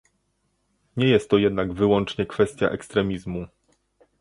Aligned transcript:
Nie 0.97 1.07
jest 1.07 1.29
to 1.29 1.37
jednak 1.37 1.73
wyłącznie 1.73 2.25
kwestia 2.25 2.67
ekstremizmu 2.69 3.47